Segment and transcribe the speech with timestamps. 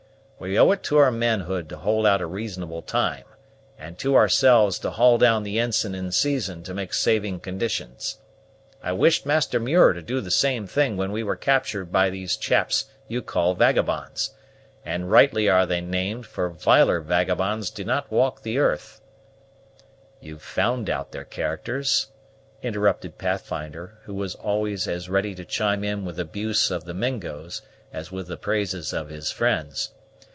[0.43, 3.25] We owe it to our manhood to hold out a reasonable time,
[3.77, 8.17] and to ourselves to haul down the ensign in season to make saving conditions.
[8.81, 12.35] I wished Master Muir to do the same thing when we were captured by these
[12.35, 14.31] chaps you call vagabonds
[14.83, 18.99] and rightly are they named, for viler vagabonds do not walk the earth"
[20.23, 22.07] "You've found out their characters?"
[22.63, 27.61] interrupted Pathfinder, who was always as ready to chime in with abuse of the Mingos
[27.93, 29.91] as with the praises of his friends.